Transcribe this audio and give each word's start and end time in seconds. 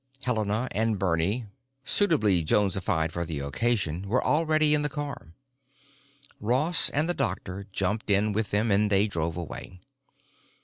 Helena 0.23 0.67
and 0.71 0.97
Bernie, 0.97 1.45
suitably 1.85 2.43
Jonesified 2.43 3.11
for 3.11 3.23
the 3.23 3.37
occasion, 3.37 4.09
were 4.09 4.23
already 4.23 4.73
in 4.73 4.81
the 4.81 4.89
car; 4.89 5.35
Ross 6.39 6.89
and 6.89 7.07
the 7.07 7.13
doctor 7.13 7.67
jumped 7.71 8.09
in 8.09 8.31
with 8.33 8.49
them, 8.49 8.71
and 8.71 8.89
they 8.89 9.05
drove 9.07 9.37
away. 9.37 9.79